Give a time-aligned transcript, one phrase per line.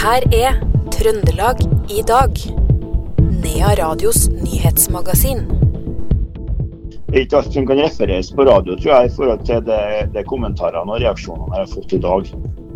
[0.00, 0.54] Her er
[0.94, 1.58] Trøndelag
[1.92, 2.38] i dag.
[3.42, 5.42] Nea Radios nyhetsmagasin.
[7.10, 9.82] Det er ikke alt som kan refereres på radio, tror jeg, i forhold til det,
[10.14, 12.30] det kommentarene og reaksjonene jeg har fått i dag.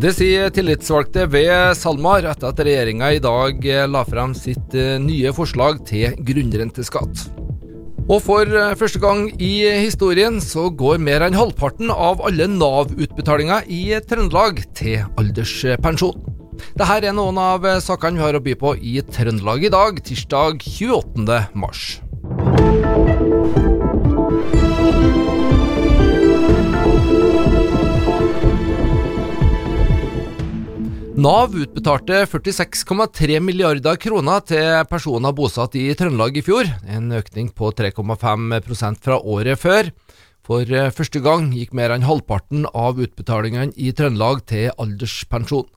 [0.05, 5.33] Det sier tillitsvalgte ved SalMar etter at regjeringa i dag la frem sitt eh, nye
[5.33, 7.25] forslag til grunnrenteskatt.
[8.05, 9.55] Og for eh, første gang i
[9.87, 16.34] historien så går mer enn halvparten av alle Nav-utbetalinger i Trøndelag til alderspensjon.
[16.73, 20.65] Dette er noen av sakene vi har å by på i Trøndelag i dag, tirsdag
[20.65, 21.41] 28.
[21.53, 22.01] mars.
[31.15, 37.71] Nav utbetalte 46,3 milliarder kroner til personer bosatt i Trøndelag i fjor, en økning på
[37.71, 39.93] 3,5% fra året før.
[40.45, 45.69] For første gang gikk mer enn halvparten av utbetalingene i Trøndelag til alderspensjon.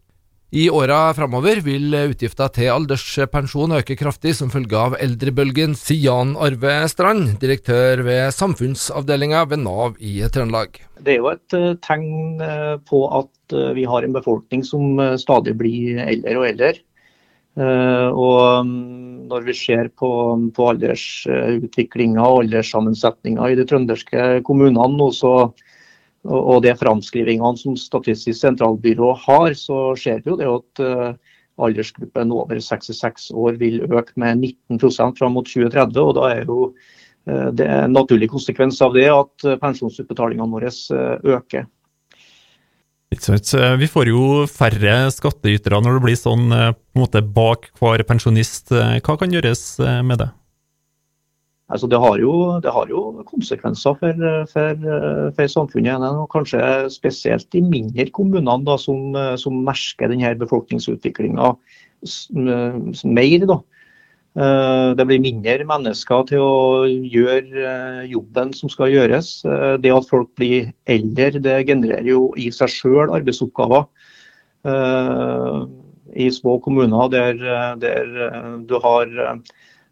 [0.47, 6.31] I åra framover vil utgifta til alderspensjon øke kraftig som følge av eldrebølgen, sier Jan
[6.39, 10.79] Arve Strand, direktør ved samfunnsavdelinga ved Nav i Trøndelag.
[11.03, 14.95] Det er jo et eh, tegn eh, på at eh, vi har en befolkning som
[15.19, 16.73] stadig blir eldre og eldre.
[17.57, 20.09] Og mm, når vi ser på,
[20.53, 25.31] på aldersutviklinga og alderssammensetninga i de trønderske kommunene nå, så
[26.25, 31.37] og de framskrivingene som Statistisk sentralbyrå har, så ser vi jo det at uh,
[31.67, 36.01] aldersgruppen over 66 år vil øke med 19% fram mot 2030.
[36.01, 36.59] og Da er jo
[37.29, 40.73] uh, det en naturlig konsekvens av det at pensjonsutbetalingene våre
[41.37, 41.67] øker.
[43.07, 48.73] Vi får jo færre skattytere når det blir sånn på en måte bak hver pensjonist.
[48.75, 49.63] Hva kan gjøres
[50.03, 50.27] med det?
[51.67, 54.21] Altså det, har jo, det, har jo, konsekvenser for,
[54.53, 54.85] for,
[55.35, 56.61] for samfunnet, og kanskje
[56.93, 61.49] spesielt de mindre kommunene da, som, som merker denne befolkningsutviklinga
[63.03, 63.47] mer.
[63.51, 63.59] Da.
[64.37, 69.31] Eh, det blir mindre mennesker til å gjøre eh, jobben som skal gjøres.
[69.49, 73.87] Eh, det at folk blir eldre, det genererer jo i seg sjøl arbeidsoppgaver.
[76.17, 77.37] I små kommuner der,
[77.79, 78.07] der
[78.67, 79.11] du har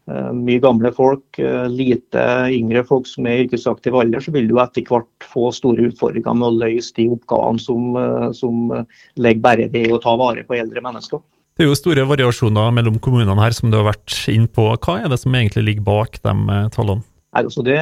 [0.05, 2.21] mye gamle folk, eh, lite
[2.53, 6.37] yngre folk som er i yrkesaktiv alder, så vil du etter hvert få store utfordringer
[6.37, 8.85] med å løse de oppgavene som, eh, som
[9.17, 11.21] legger bare i å ta vare på eldre mennesker.
[11.57, 14.77] Det er jo store variasjoner mellom kommunene her, som du har vært inn på.
[14.77, 17.03] Hva er det som egentlig ligger bak de tallene?
[17.35, 17.79] Altså det,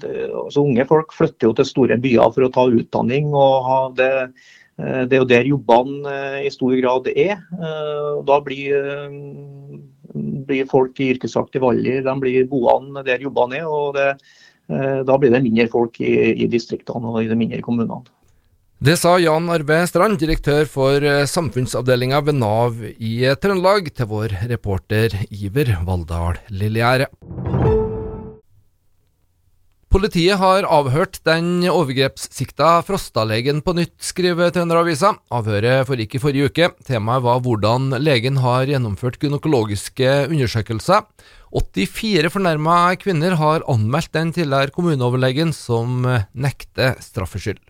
[0.00, 3.32] det, altså unge folk flytter jo til store byer for å ta utdanning.
[3.34, 4.10] og det,
[4.76, 7.40] det er jo der jobbene i stor grad er.
[8.24, 13.68] Da blir blir folk i yrkesaktiv alder de blir boende der jobbene er.
[13.68, 14.10] og det,
[14.70, 18.04] eh, Da blir det mindre folk i, i distriktene og i de mindre kommunene.
[18.84, 24.34] Det sa Jan Arve Strand, direktør for eh, samfunnsavdelinga ved Nav i Trøndelag, til vår
[24.50, 27.06] reporter Iver Valldal Lillegjerde.
[29.94, 35.12] Politiet har avhørt den overgrepssikta Frosta-legen på nytt, skriver Trønderavisa.
[35.30, 36.68] Avhøret foregikk i forrige uke.
[36.88, 41.06] Temaet var hvordan legen har gjennomført gynekologiske undersøkelser.
[41.54, 46.02] 84 fornærma kvinner har anmeldt den tidligere kommuneoverlegen, som
[46.34, 47.62] nekter straffskyld.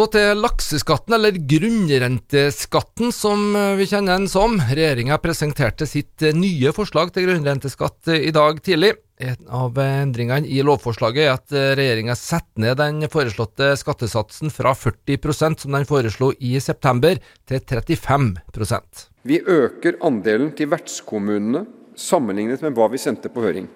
[0.00, 4.54] Så til lakseskatten, eller grunnrenteskatten som vi kjenner den som.
[4.56, 8.94] Regjeringa presenterte sitt nye forslag til grunnrenteskatt i dag tidlig.
[9.20, 15.66] En av endringene i lovforslaget er at regjeringa setter ned den foreslåtte skattesatsen fra 40%
[15.66, 22.88] som den foreslo i september, til 35% Vi øker andelen til vertskommunene sammenlignet med hva
[22.88, 23.68] vi sendte på høring.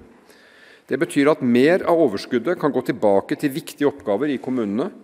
[0.89, 5.04] Det betyr at mer av overskuddet kan gå tilbake til viktige oppgaver i kommunene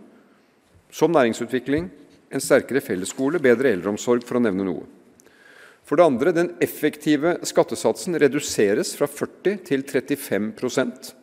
[0.95, 1.91] som næringsutvikling,
[2.31, 4.85] en sterkere fellesskole, bedre eldreomsorg, for å nevne noe.
[5.87, 11.17] For det andre, den effektive skattesatsen reduseres fra 40 til 35%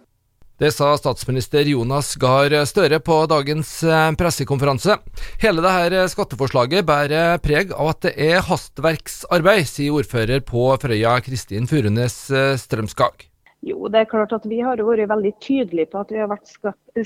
[0.57, 4.95] det sa statsminister Jonas Gahr Støre på dagens eh, pressekonferanse.
[5.43, 11.69] Hele dette skatteforslaget bærer preg av at det er hastverksarbeid, sier ordfører på Frøya Kristin
[11.69, 13.27] Furunes eh, Strømskag.
[13.67, 16.51] Jo, det er klart at Vi har vært veldig tydelige på at vi har vært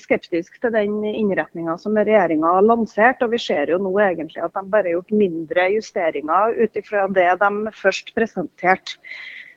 [0.04, 3.22] skeptiske til den innretninga som regjeringa har lansert.
[3.26, 7.08] og Vi ser jo nå egentlig at de bare har gjort mindre justeringer ut ifra
[7.10, 9.00] det de først presenterte.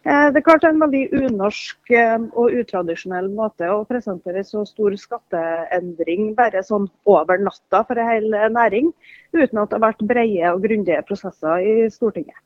[0.04, 4.44] Eh, det er klart det er en veldig unorsk eh, og utradisjonell måte å presentere
[4.44, 8.92] så stor skatteendring bare sånn over natta for en hel næring,
[9.32, 12.36] uten at det har vært brede og grundige prosesser i Stortinget.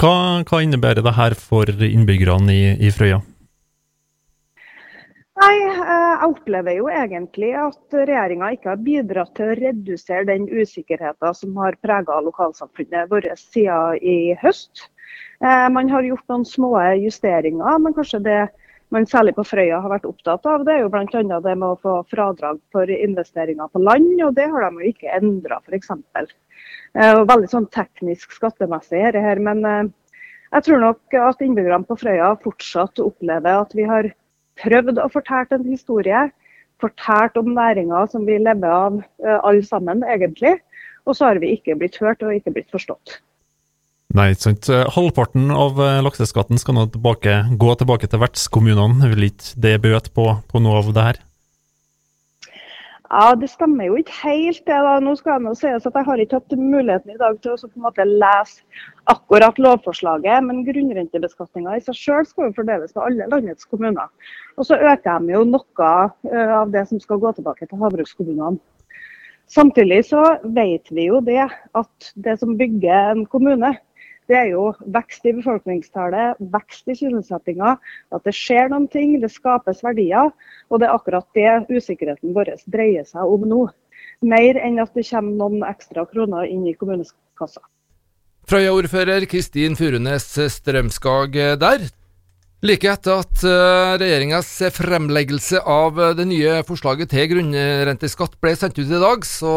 [0.00, 3.20] Hva, hva innebærer det her for innbyggerne i, i Frøya?
[5.36, 11.36] Nei, jeg opplever jo egentlig at regjeringa ikke har bidratt til å redusere den usikkerheten
[11.36, 14.86] som har prega lokalsamfunnet vårt siden i høst.
[15.44, 16.72] Eh, man har gjort noen små
[17.02, 18.38] justeringer, men kanskje det
[18.94, 21.04] man særlig på Frøya har vært opptatt av, det er jo bl.a.
[21.20, 25.14] det med å få fradrag for investeringer på land, og det har de jo ikke
[25.20, 25.92] endra f.eks.
[26.96, 29.88] Eh, veldig sånn teknisk skattemessig her, men eh,
[30.54, 34.14] jeg tror nok at innbyggerne på Frøya fortsatt opplever at vi har
[34.62, 36.26] prøvd å fortelle en historie.
[36.82, 40.58] Fortalt om næringa som vi lever av uh, alle sammen, egentlig.
[41.06, 43.20] Og så har vi ikke blitt hørt og ikke blitt forstått.
[44.16, 44.68] Nei, ikke sant.
[44.94, 49.10] Halvparten av eh, lakseskatten skal nå tilbake, gå tilbake til vertskommunene.
[49.12, 51.18] Vil ikke det bøte på, på noe av det her?
[53.10, 54.62] Ja, Det stemmer jo ikke helt.
[54.66, 54.98] det da.
[55.00, 57.56] Nå skal Jeg nå sies at Jeg har ikke hatt muligheten i dag til å
[57.56, 58.62] på en måte lese
[59.06, 64.08] akkurat lovforslaget, men grunnrentebeskatninga i seg selv skal jo fordeles på alle landets kommuner.
[64.58, 68.58] Og Så øker de jo noe eh, av det som skal gå tilbake til havbrukskommunene.
[69.46, 73.76] Samtidig så vet vi jo det at det som bygger en kommune,
[74.30, 77.76] det er jo vekst i befolkningstallet, vekst i sysselsettinga,
[78.14, 80.32] at det skjer noen ting, det skapes verdier.
[80.70, 83.62] Og det er akkurat det usikkerheten vår dreier seg om nå.
[84.26, 87.62] Mer enn at det kommer noen ekstra kroner inn i kommunekassa.
[88.46, 91.88] Frøya-ordfører Kristin Furunes Strømskag der.
[92.64, 98.80] Like etter at uh, regjeringas fremleggelse av uh, det nye forslaget til grunnrenteskatt ble sendt
[98.80, 99.52] ut i dag, så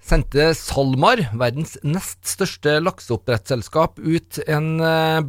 [0.00, 4.70] sendte SalMar, verdens nest største lakseoppdrettsselskap, ut en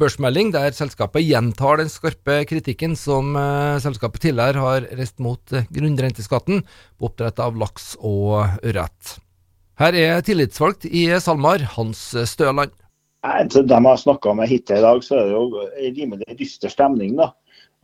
[0.00, 3.36] børsmelding der selskapet gjentar den skarpe kritikken som
[3.84, 9.18] selskapet tidligere har reist mot grunnrenteskatten på oppdrett av laks og ørret.
[9.82, 12.72] Her er tillitsvalgt i SalMar, Hans Støland.
[13.22, 16.38] Til dem jeg har snakka med hittil i dag, så er det jo en rimelig
[16.40, 17.14] dyster stemning.
[17.20, 17.30] da.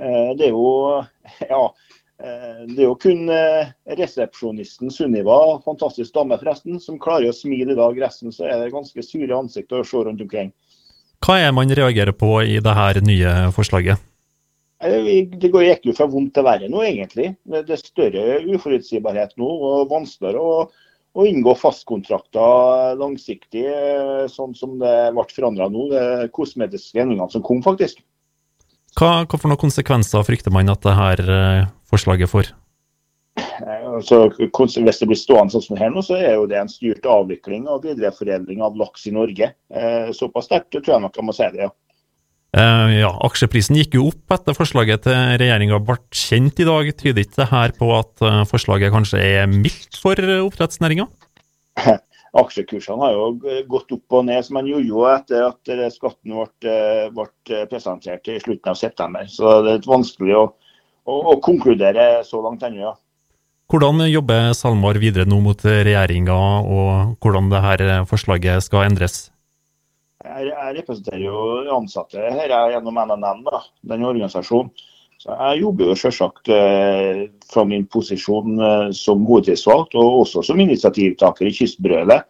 [0.02, 1.02] Eh, det er jo
[1.52, 1.60] ja,
[2.22, 7.74] eh, det er jo kun eh, resepsjonisten Sunniva, fantastisk dame forresten, som klarer å smile
[7.74, 8.02] i dag.
[8.02, 10.52] Resten så er det ganske sure ansikter å se rundt omkring.
[11.24, 14.04] Hva er man reagerer på i det her nye forslaget?
[14.78, 17.32] Det går egentlig fra vondt til verre nå, egentlig.
[17.42, 20.68] Det er større uforutsigbarhet nå og vanskeligere å
[21.16, 25.88] å inngå fastkontrakter langsiktig, eh, sånn som det ble forandra nå.
[25.92, 28.02] Det kosmetiske endringene som kom, faktisk.
[28.98, 32.52] Hva, hva for noen konsekvenser frykter man at dette eh, forslaget får?
[33.38, 36.72] Eh, altså, hvis det blir stående sånn som her nå, så er jo det en
[36.72, 39.52] styrt avvikling og videreforedling av laks i Norge.
[40.16, 41.74] Såpass sterkt tror jeg nok jeg må si det, ja.
[42.56, 46.86] Uh, ja, Aksjeprisen gikk jo opp etter forslaget til regjeringa ble kjent i dag.
[46.96, 51.04] Tyder ikke det her på at uh, forslaget kanskje er mildt for uh, oppdrettsnæringa?
[52.40, 56.78] Aksjekursene har jo gått opp og ned som en jojo etter at skatten ble,
[57.12, 59.28] ble, presentert i slutten av september.
[59.32, 60.42] Så det er litt vanskelig å,
[61.08, 62.90] å, å konkludere så langt ennå.
[62.90, 62.94] Ja.
[63.68, 69.26] Hvordan jobber SalMar videre nå mot regjeringa, og hvordan dette forslaget skal endres?
[70.18, 71.40] Jeg, jeg representerer jo
[71.76, 73.60] ansatte her gjennom NNN, da,
[73.92, 74.72] den organisasjonen.
[75.18, 80.60] Så Jeg jobber jo selvsagt eh, fra min posisjon eh, som hovedtilsvalgt, og også som
[80.62, 82.26] initiativtaker i Kystbrølet.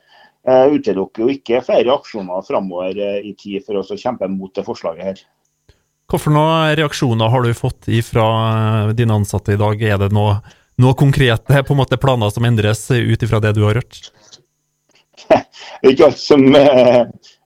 [0.48, 4.52] Jeg utelukker jo ikke flere aksjoner framover eh, i tid for oss å kjempe mot
[4.56, 5.20] det forslaget her.
[6.08, 6.44] Hvilke
[6.80, 9.84] reaksjoner har du fått fra eh, dine ansatte i dag?
[9.84, 10.38] Er det noe,
[10.80, 14.00] noe konkrete måte, planer som endres ut ifra det du har hørt?
[15.88, 16.48] ikke alt som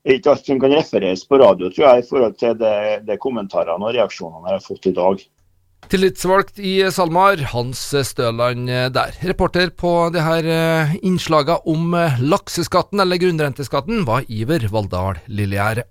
[0.05, 2.75] eh, ikke alt som kan refereres på radio, tror jeg, i forhold til det,
[3.07, 5.25] det kommentarene og reaksjonene jeg har fått i dag.
[5.91, 9.17] Tillitsvalgt i SalMar, Hans Støland der.
[9.27, 15.89] Reporter på det her eh, innslagene om eh, lakseskatten, eller grunnrenteskatten, var Iver Valldal Lillegjerde.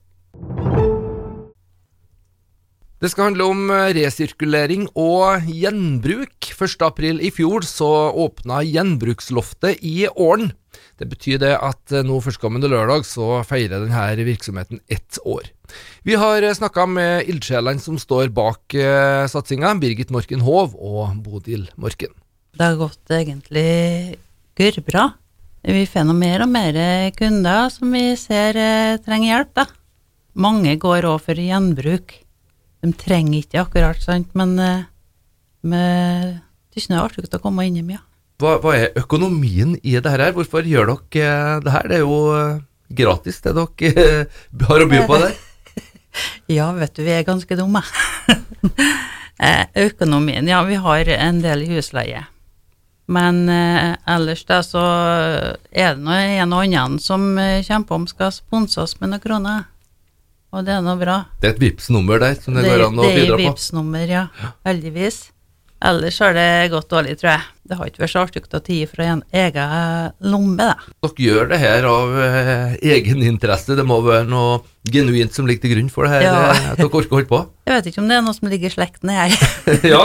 [3.01, 6.51] Det skal handle om eh, resirkulering og gjenbruk.
[6.53, 10.51] 1.4 i fjor så åpna Gjenbruksloftet i Ålen.
[10.99, 15.49] Det betyr det at eh, nå førstkommende lørdag så feirer denne virksomheten ett år.
[16.07, 21.17] Vi har eh, snakka med ildsjelene som står bak uh, satsinga, Birgit Morken Hov og
[21.23, 22.13] Bodil Morken.
[22.55, 24.17] Det har gått egentlig
[24.59, 25.11] gørrbra.
[25.61, 26.77] Vi får nå mer og mer
[27.17, 28.57] kunder som vi ser
[29.05, 29.67] trenger hjelp, da.
[30.41, 32.15] Mange går òg for gjenbruk.
[32.81, 34.71] De trenger ikke akkurat, sant, men det
[35.77, 36.39] er
[36.73, 38.01] ikke er artig å komme innom, ja.
[38.41, 40.31] Hva, hva, er økonomien i det her?
[40.33, 41.87] Hvorfor gjør dere eh, det her?
[41.89, 42.61] Det er jo eh,
[43.01, 45.35] gratis, det dere eh, har å by på der.
[46.57, 47.83] ja, vet du, vi er ganske dumme.
[49.87, 52.23] økonomien, ja, vi har en del i husleie.
[53.11, 54.85] Men eh, ellers da så
[55.69, 59.67] er det nå en og annen som kjemper om skal sponse oss med noen kroner.
[60.51, 61.21] Og det er nå bra.
[61.39, 63.21] Det er et Vipps nummer der som det, det går an å bidra på?
[63.21, 64.25] Det er Vipps nummer, ja.
[64.67, 65.21] Heldigvis.
[65.81, 67.45] Ellers har det gått dårlig, tror jeg.
[67.65, 70.75] Det har ikke vært så artig å ta fra en egen lomme, da.
[71.01, 73.73] Dere gjør det her av eh, egen interesse.
[73.77, 74.59] Det må være noe
[74.91, 76.25] genuint som ligger til grunn for det her?
[76.27, 76.33] Ja.
[76.51, 77.39] eh, at dere orker å holde på?
[77.71, 79.33] Jeg vet ikke om det er noe som ligger i slekten her.
[79.93, 80.01] ja.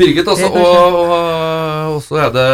[0.00, 0.48] Birgit, altså.
[0.50, 1.14] Og, og,
[1.94, 2.46] og så er det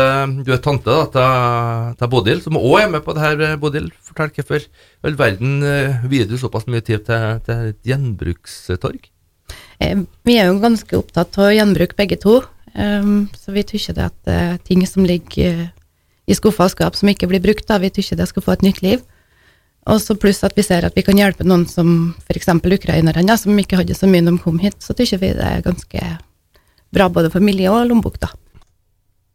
[0.49, 3.45] Du er tante da, til, til Bodil, som òg er med på det her.
[3.47, 4.67] eh, Bodil, fortell hvorfor
[5.07, 9.09] all verden eh, vier du såpass mye tid til, til et gjenbrukstorg?
[9.81, 9.97] Eh,
[10.29, 12.41] Vi er jo ganske opptatt av gjenbruk begge to,
[12.77, 15.75] um, så vi tykker det at uh, ting som ligger eh,
[16.27, 18.65] i skuffa og skap som ikke blir brukt, da, vi tykker det skal få et
[18.67, 19.05] nytt liv.
[19.87, 22.49] Og så pluss at vi ser at vi kan hjelpe noen som f.eks.
[22.59, 25.63] ukrainerne, som ikke hadde så mye når de kom hit, så tykker vi det er
[25.67, 26.09] ganske
[26.95, 28.33] bra både for miljø og lommebok, da.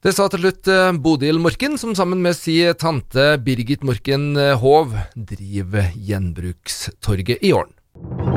[0.02, 4.34] Det sa til slutt eh, Bodil Morken, som sammen med si tante Birgit Morken
[4.64, 8.31] Hov driver Gjenbrukstorget i Ålen.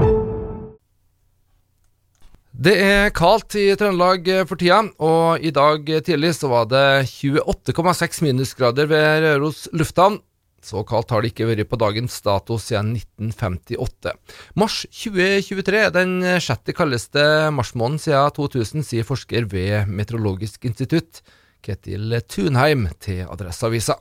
[2.54, 7.02] Det er kaldt i Trøndelag eh, for tida, og i dag tidlig så var det
[7.10, 10.20] 28,6 minusgrader ved Røros lufthavn.
[10.62, 14.14] Så kaldt har det ikke vært på dagens dato siden 1958.
[14.54, 21.24] Mars 2023 er den sjette kaldeste marsmåneden siden 2000, sier forsker ved Meteorologisk institutt,
[21.64, 23.98] Ketil Tunheim, til Adresseavisa.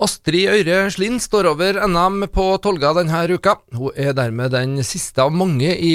[0.00, 3.58] Astrid Øyre Slind står over NM på Tolga denne uka.
[3.76, 5.90] Hun er dermed den siste av mange i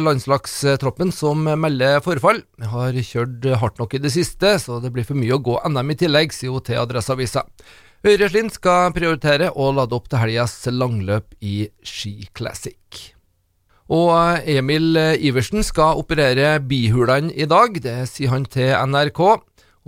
[0.00, 2.40] landslagstroppen som melder forfall.
[2.72, 5.92] Har kjørt hardt nok i det siste, så det blir for mye å gå NM
[5.92, 7.44] i tillegg, sier hun til Adresseavisa.
[8.00, 13.10] Øyre Slind skal prioritere å lade opp til helgas langløp i Ski Classic.
[13.92, 19.20] Og Emil Iversen skal operere bihulene i dag, det sier han til NRK.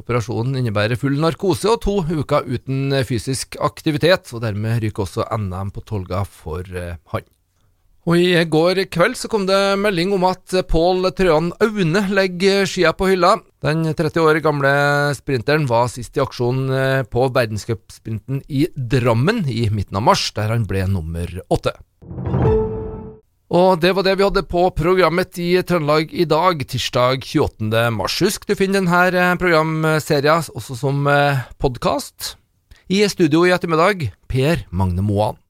[0.02, 5.70] Operasjonen innebærer full narkose og to uker uten fysisk aktivitet, og dermed ryker også NM
[5.72, 7.30] på Tolga for eh, han.
[8.02, 12.90] Og I går kveld så kom det melding om at Pål Trøan Aune legger skia
[12.98, 13.36] på hylla.
[13.62, 14.72] Den 30 år gamle
[15.14, 20.50] sprinteren var sist i aksjon eh, på verdenscupsprinten i Drammen i midten av mars, der
[20.50, 21.76] han ble nummer åtte.
[23.52, 27.82] Og det var det vi hadde på programmet i Trøndelag i dag, tirsdag 28.
[27.92, 28.16] mars.
[28.24, 31.04] Husk, du finner denne programserien også som
[31.60, 32.38] podkast.
[32.88, 35.41] I studio i ettermiddag, Per Magne Moan.